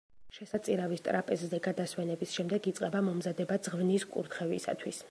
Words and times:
შესაწირავის 0.35 1.03
ტრაპეზზე 1.07 1.59
გადასვენების 1.67 2.35
შემდეგ 2.39 2.71
იწყება 2.73 3.05
მომზადება 3.11 3.63
ძღვნის 3.69 4.13
კურთხევისათვის. 4.17 4.99